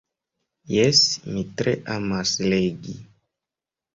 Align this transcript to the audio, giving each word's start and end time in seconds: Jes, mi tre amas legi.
Jes, 0.75 1.01
mi 1.33 1.43
tre 1.59 1.73
amas 1.97 2.33
legi. 2.53 2.95